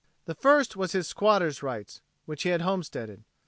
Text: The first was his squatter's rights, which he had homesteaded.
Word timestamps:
The 0.25 0.33
first 0.33 0.75
was 0.75 0.93
his 0.93 1.07
squatter's 1.07 1.61
rights, 1.61 2.01
which 2.25 2.41
he 2.41 2.49
had 2.49 2.61
homesteaded. 2.61 3.23